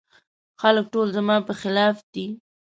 [0.61, 2.27] خلګ ټول زما په خلاف دي.